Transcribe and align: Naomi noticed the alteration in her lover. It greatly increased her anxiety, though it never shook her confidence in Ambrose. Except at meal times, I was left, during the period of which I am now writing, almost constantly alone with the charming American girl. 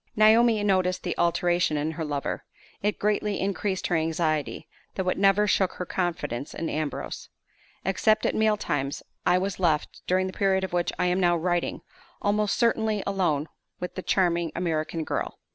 Naomi 0.15 0.63
noticed 0.63 1.03
the 1.03 1.15
alteration 1.19 1.77
in 1.77 1.91
her 1.91 2.03
lover. 2.03 2.43
It 2.81 2.97
greatly 2.97 3.39
increased 3.39 3.85
her 3.85 3.95
anxiety, 3.95 4.67
though 4.95 5.07
it 5.09 5.17
never 5.19 5.45
shook 5.45 5.73
her 5.73 5.85
confidence 5.85 6.55
in 6.55 6.71
Ambrose. 6.71 7.29
Except 7.85 8.25
at 8.25 8.33
meal 8.33 8.57
times, 8.57 9.03
I 9.27 9.37
was 9.37 9.59
left, 9.59 10.01
during 10.07 10.25
the 10.25 10.33
period 10.33 10.63
of 10.63 10.73
which 10.73 10.91
I 10.97 11.05
am 11.05 11.19
now 11.19 11.37
writing, 11.37 11.81
almost 12.19 12.59
constantly 12.59 13.03
alone 13.05 13.47
with 13.79 13.93
the 13.93 14.01
charming 14.01 14.51
American 14.55 15.03
girl. 15.03 15.37